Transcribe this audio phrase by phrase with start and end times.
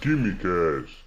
[0.00, 1.04] Quimicast.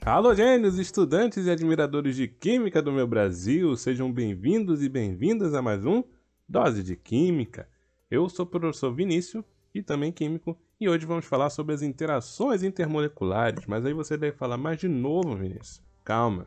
[0.00, 5.84] Halogênios, estudantes e admiradores de Química do meu Brasil, sejam bem-vindos e bem-vindas a mais
[5.84, 6.02] um
[6.48, 7.68] Dose de Química.
[8.10, 9.44] Eu sou o professor Vinícius
[9.74, 13.66] e também químico, e hoje vamos falar sobre as interações intermoleculares.
[13.66, 16.46] Mas aí você deve falar, mais de novo, Vinícius, calma.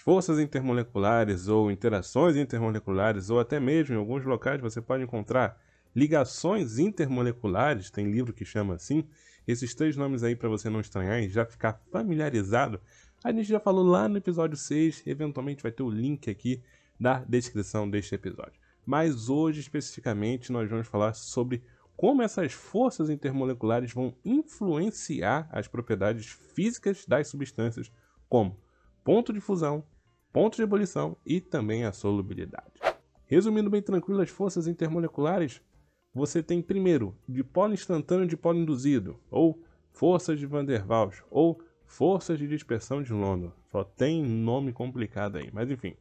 [0.00, 5.60] As forças intermoleculares ou interações intermoleculares, ou até mesmo em alguns locais você pode encontrar
[5.94, 9.04] ligações intermoleculares, tem livro que chama assim.
[9.46, 12.80] Esses três nomes aí para você não estranhar e já ficar familiarizado.
[13.22, 16.62] A gente já falou lá no episódio 6, eventualmente vai ter o link aqui
[16.98, 18.58] da descrição deste episódio.
[18.86, 21.62] Mas hoje especificamente nós vamos falar sobre
[21.94, 26.24] como essas forças intermoleculares vão influenciar as propriedades
[26.54, 27.92] físicas das substâncias,
[28.30, 28.56] como
[29.04, 29.84] ponto de fusão,
[30.32, 32.80] ponto de ebulição e também a solubilidade.
[33.26, 35.60] Resumindo bem tranquilo as forças intermoleculares,
[36.12, 41.62] você tem primeiro dipolo instantâneo de dipolo induzido, ou forças de Van der Waals, ou
[41.84, 43.52] forças de dispersão de London.
[43.70, 45.94] Só tem nome complicado aí, mas enfim.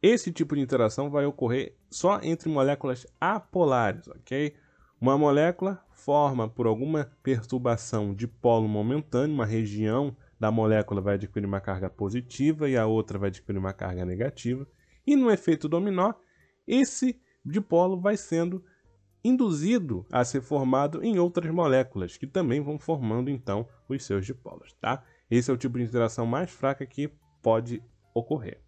[0.00, 4.54] Esse tipo de interação vai ocorrer só entre moléculas apolares, ok?
[5.00, 11.46] Uma molécula forma por alguma perturbação de polo momentâneo, uma região da molécula vai adquirir
[11.46, 14.66] uma carga positiva e a outra vai adquirir uma carga negativa.
[15.06, 16.14] E no efeito dominó,
[16.66, 18.64] esse dipolo vai sendo
[19.22, 24.74] induzido a ser formado em outras moléculas, que também vão formando então os seus dipolos,
[24.80, 25.02] tá?
[25.30, 27.10] Esse é o tipo de interação mais fraca que
[27.42, 27.82] pode
[28.14, 28.60] ocorrer.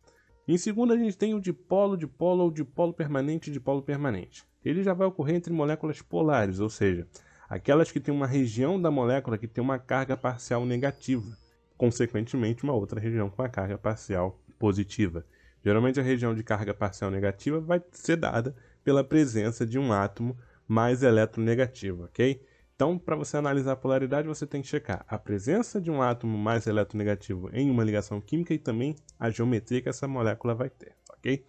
[0.48, 4.44] Em segundo, a gente tem o dipolo, dipolo ou dipolo permanente, dipolo permanente.
[4.64, 7.06] Ele já vai ocorrer entre moléculas polares, ou seja,
[7.48, 11.37] aquelas que têm uma região da molécula que tem uma carga parcial negativa,
[11.77, 15.24] consequentemente uma outra região com a carga parcial positiva.
[15.64, 20.36] Geralmente a região de carga parcial negativa vai ser dada pela presença de um átomo
[20.66, 22.41] mais eletronegativo, ok?
[22.75, 26.36] Então, para você analisar a polaridade, você tem que checar a presença de um átomo
[26.36, 30.94] mais eletronegativo em uma ligação química e também a geometria que essa molécula vai ter,
[31.10, 31.44] ok?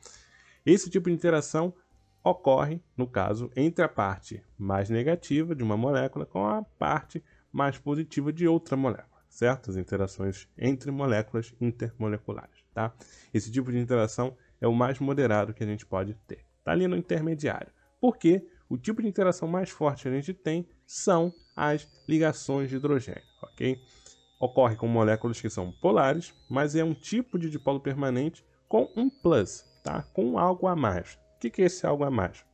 [0.66, 1.74] Esse tipo de interação
[2.24, 7.78] ocorre, no caso, entre a parte mais negativa de uma molécula com a parte mais
[7.78, 9.70] positiva de outra molécula, certo?
[9.70, 12.94] As interações entre moléculas intermoleculares, tá?
[13.34, 16.46] Esse tipo de interação é o mais moderado que a gente pode ter.
[16.60, 17.72] Está ali no intermediário.
[18.02, 18.44] Por quê?
[18.70, 23.24] o tipo de interação mais forte que a gente tem são as ligações de hidrogênio,
[23.42, 23.78] ok?
[24.40, 29.10] Ocorre com moléculas que são polares, mas é um tipo de dipolo permanente com um
[29.10, 30.04] plus, tá?
[30.14, 31.18] Com algo a mais.
[31.36, 32.46] O que é esse algo a mais?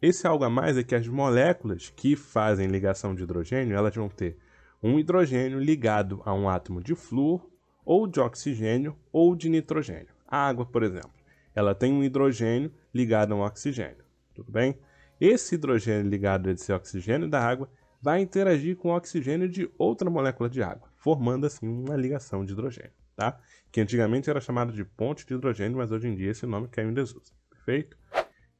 [0.00, 4.08] Esse algo a mais é que as moléculas que fazem ligação de hidrogênio, elas vão
[4.08, 4.38] ter
[4.86, 7.44] um hidrogênio ligado a um átomo de flúor,
[7.84, 10.14] ou de oxigênio, ou de nitrogênio.
[10.28, 11.10] A água, por exemplo,
[11.54, 14.78] ela tem um hidrogênio ligado a um oxigênio, tudo bem?
[15.20, 17.68] Esse hidrogênio ligado a esse oxigênio da água
[18.00, 22.52] vai interagir com o oxigênio de outra molécula de água, formando assim uma ligação de
[22.52, 23.40] hidrogênio, tá?
[23.72, 26.90] Que antigamente era chamado de ponte de hidrogênio, mas hoje em dia esse nome caiu
[26.90, 27.98] em desuso, perfeito?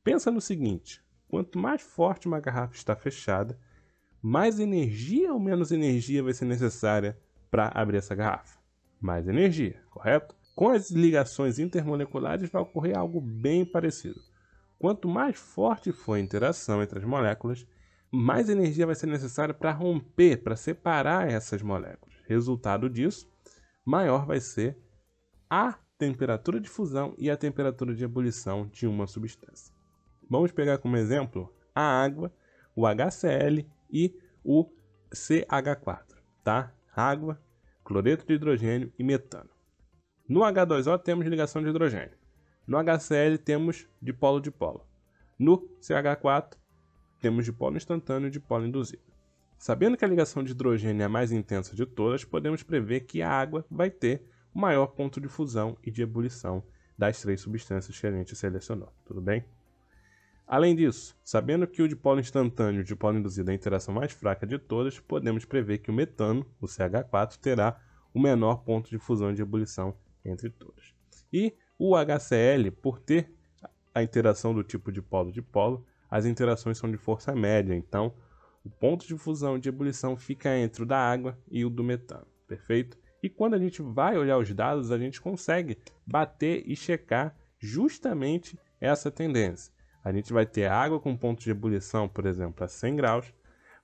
[0.03, 3.57] Pensa no seguinte, quanto mais forte uma garrafa está fechada,
[4.29, 7.17] mais energia ou menos energia vai ser necessária
[7.49, 8.59] para abrir essa garrafa?
[9.01, 10.35] Mais energia, correto?
[10.53, 14.21] Com as ligações intermoleculares vai ocorrer algo bem parecido.
[14.81, 17.65] Quanto mais forte for a interação entre as moléculas,
[18.11, 22.17] mais energia vai ser necessária para romper, para separar essas moléculas.
[22.27, 23.31] Resultado disso,
[23.85, 24.77] maior vai ser
[25.49, 29.73] a temperatura de fusão e a temperatura de ebulição de uma substância.
[30.29, 32.35] Vamos pegar como exemplo a água,
[32.75, 34.71] o HCl e o
[35.13, 36.73] CH4, tá?
[36.95, 37.41] Água,
[37.85, 39.51] cloreto de hidrogênio e metano.
[40.29, 42.17] No H2O temos ligação de hidrogênio.
[42.67, 44.85] No HCl temos dipolo-dipolo.
[45.39, 46.55] No CH4
[47.21, 49.03] temos dipolo instantâneo e dipolo induzido.
[49.59, 53.23] Sabendo que a ligação de hidrogênio é a mais intensa de todas, podemos prever que
[53.23, 56.63] a água vai ter o maior ponto de fusão e de ebulição
[56.99, 59.45] das três substâncias que a gente selecionou, tudo bem?
[60.47, 64.13] Além disso, sabendo que o dipolo instantâneo e o dipolo induzido é a interação mais
[64.13, 67.81] fraca de todas, podemos prever que o metano, o CH4, terá
[68.15, 70.95] o menor ponto de fusão e de ebulição entre todas.
[71.33, 73.35] E o HCl, por ter
[73.93, 78.15] a interação do tipo de polo de polo, as interações são de força média, então
[78.65, 81.83] o ponto de fusão e de ebulição fica entre o da água e o do
[81.83, 82.97] metano, perfeito?
[83.21, 85.77] E quando a gente vai olhar os dados, a gente consegue
[86.07, 89.76] bater e checar justamente essa tendência.
[90.07, 93.35] A gente vai ter água com ponto de ebulição, por exemplo, a 100 graus,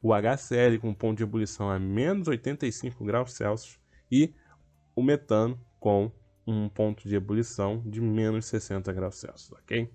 [0.00, 4.32] o HCl com ponto de ebulição a menos 85 graus Celsius e
[4.94, 6.12] o metano com
[6.46, 9.92] um ponto de ebulição de menos 60 graus Celsius, ok?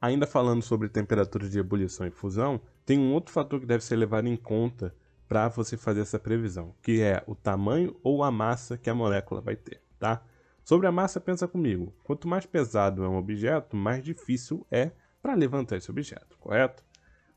[0.00, 3.96] Ainda falando sobre temperatura de ebulição e fusão, tem um outro fator que deve ser
[3.96, 4.94] levado em conta
[5.26, 9.40] para você fazer essa previsão, que é o tamanho ou a massa que a molécula
[9.40, 10.22] vai ter, tá?
[10.62, 11.92] Sobre a massa, pensa comigo.
[12.04, 14.92] Quanto mais pesado é um objeto, mais difícil é
[15.22, 16.84] para levantar esse objeto, correto?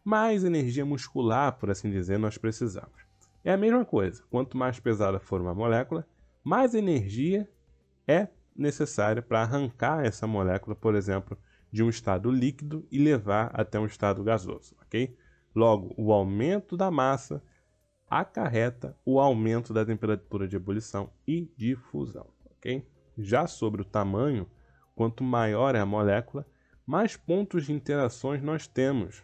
[0.04, 3.01] Mais energia muscular, por assim dizer, nós precisamos.
[3.44, 4.24] É a mesma coisa.
[4.30, 6.07] Quanto mais pesada for uma molécula,
[6.44, 7.50] mais energia
[8.07, 11.38] é necessária para arrancar essa molécula, por exemplo,
[11.72, 15.16] de um estado líquido e levar até um estado gasoso, ok?
[15.56, 17.42] Logo, o aumento da massa
[18.12, 22.28] acarreta o aumento da temperatura de ebulição e de fusão.
[22.57, 22.86] ok?
[23.18, 24.45] Já sobre o tamanho,
[24.94, 26.45] quanto maior é a molécula,
[26.86, 29.24] mais pontos de interações nós temos.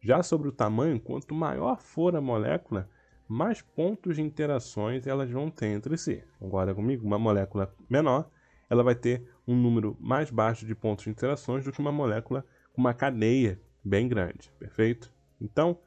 [0.00, 2.88] Já sobre o tamanho, quanto maior for a molécula,
[3.28, 6.22] mais pontos de interações elas vão ter entre si.
[6.38, 7.06] Concorda comigo?
[7.06, 8.28] Uma molécula menor,
[8.68, 12.44] ela vai ter um número mais baixo de pontos de interações do que uma molécula
[12.72, 15.12] com uma cadeia bem grande, perfeito?
[15.40, 15.78] Então,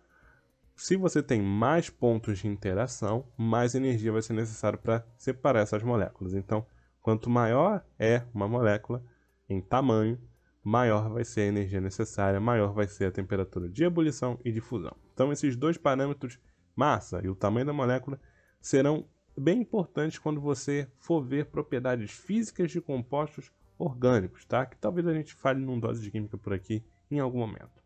[0.76, 5.82] se você tem mais pontos de interação, mais energia vai ser necessária para separar essas
[5.82, 6.34] moléculas.
[6.34, 6.66] Então,
[7.02, 9.04] quanto maior é uma molécula
[9.48, 10.20] em tamanho,
[10.65, 14.59] maior vai ser a energia necessária, maior vai ser a temperatura de ebulição e de
[14.59, 14.97] fusão.
[15.13, 16.39] Então, esses dois parâmetros,
[16.75, 18.19] massa e o tamanho da molécula,
[18.59, 19.07] serão
[19.38, 24.65] bem importantes quando você for ver propriedades físicas de compostos orgânicos, tá?
[24.65, 27.83] Que talvez a gente fale num dose de química por aqui em algum momento.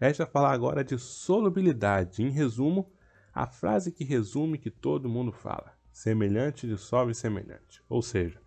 [0.00, 2.22] Resta falar agora de solubilidade.
[2.22, 2.90] Em resumo,
[3.34, 7.82] a frase que resume que todo mundo fala: semelhante dissolve semelhante.
[7.86, 8.40] Ou seja,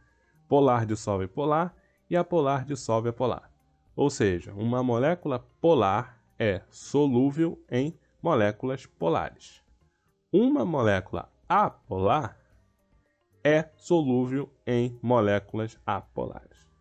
[0.47, 1.75] polar dissolve polar
[2.09, 3.50] e apolar dissolve apolar.
[3.95, 9.61] Ou seja, uma molécula polar é solúvel em moléculas polares.
[10.31, 12.37] Uma molécula apolar
[13.43, 16.71] é solúvel em moléculas apolares.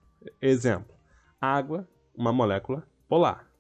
[0.40, 0.94] Exemplo:
[1.40, 3.50] água, uma molécula polar.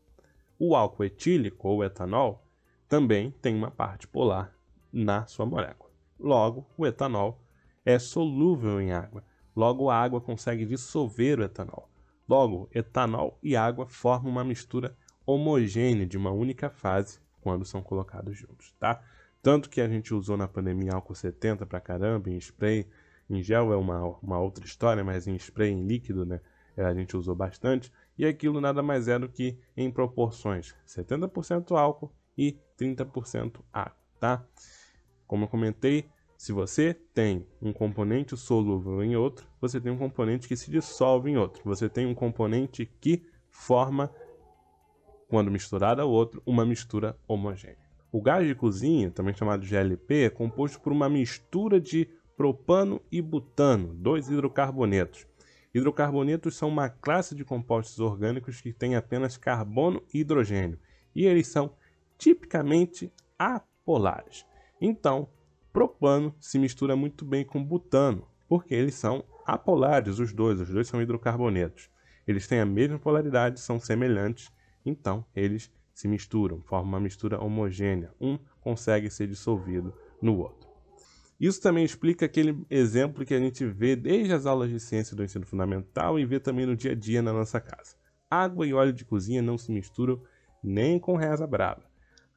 [0.58, 2.46] O álcool etílico ou etanol
[2.88, 4.54] também tem uma parte polar
[4.92, 5.90] na sua molécula.
[6.18, 7.40] Logo, o etanol
[7.84, 9.24] é solúvel em água.
[9.56, 11.89] Logo, a água consegue dissolver o etanol.
[12.30, 14.96] Logo, etanol e água formam uma mistura
[15.26, 19.02] homogênea de uma única fase quando são colocados juntos, tá?
[19.42, 22.86] Tanto que a gente usou na pandemia álcool 70 pra caramba, em spray,
[23.28, 26.40] em gel é uma, uma outra história, mas em spray, em líquido, né?
[26.76, 32.12] A gente usou bastante e aquilo nada mais é do que em proporções 70% álcool
[32.38, 34.46] e 30% água, tá?
[35.26, 36.08] Como eu comentei,
[36.40, 41.30] se você tem um componente solúvel em outro, você tem um componente que se dissolve
[41.30, 41.60] em outro.
[41.66, 44.10] Você tem um componente que forma,
[45.28, 47.76] quando misturado ao outro, uma mistura homogênea.
[48.10, 52.08] O gás de cozinha, também chamado GLP, é composto por uma mistura de
[52.38, 55.26] propano e butano, dois hidrocarbonetos,
[55.74, 60.78] Hidrocarbonetos são uma classe de compostos orgânicos que tem apenas carbono e hidrogênio,
[61.14, 61.76] e eles são
[62.16, 64.46] tipicamente apolares.
[64.80, 65.28] Então,
[65.72, 70.88] propano se mistura muito bem com butano, porque eles são apolares, os dois, os dois
[70.88, 71.88] são hidrocarbonetos.
[72.26, 74.52] Eles têm a mesma polaridade, são semelhantes,
[74.84, 78.12] então eles se misturam, formam uma mistura homogênea.
[78.20, 80.68] Um consegue ser dissolvido no outro.
[81.38, 85.24] Isso também explica aquele exemplo que a gente vê desde as aulas de ciência do
[85.24, 87.96] ensino fundamental e vê também no dia a dia na nossa casa.
[88.30, 90.22] Água e óleo de cozinha não se misturam
[90.62, 91.82] nem com reza brava.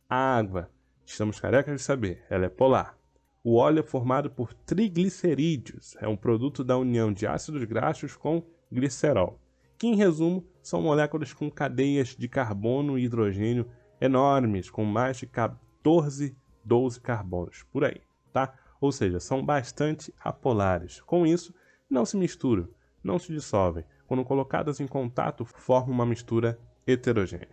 [0.10, 0.72] A água,
[1.06, 2.98] estamos carecas de saber, ela é polar.
[3.44, 8.42] O óleo é formado por triglicerídeos, é um produto da união de ácidos graxos com
[8.72, 9.38] glicerol,
[9.78, 13.68] que em resumo são moléculas com cadeias de carbono e hidrogênio
[14.00, 18.00] enormes, com mais de 14, 12 carbonos, por aí,
[18.32, 18.54] tá?
[18.80, 21.02] ou seja, são bastante apolares.
[21.02, 21.54] Com isso,
[21.90, 22.68] não se misturam,
[23.04, 23.86] não se dissolvem.
[24.08, 27.48] Quando colocadas em contato, formam uma mistura heterogênea.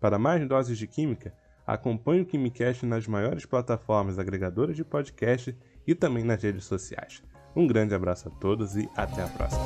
[0.00, 1.32] Para mais doses de química,
[1.66, 7.22] acompanhe o Quimicast nas maiores plataformas agregadoras de podcast e também nas redes sociais.
[7.54, 9.62] Um grande abraço a todos e até a próxima.